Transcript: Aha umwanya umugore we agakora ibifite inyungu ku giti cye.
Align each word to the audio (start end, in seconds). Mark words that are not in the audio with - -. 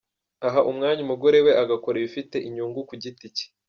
Aha 0.47 0.59
umwanya 0.71 1.01
umugore 1.03 1.37
we 1.45 1.51
agakora 1.63 1.95
ibifite 1.97 2.37
inyungu 2.47 2.79
ku 2.87 2.93
giti 3.03 3.27
cye. 3.35 3.45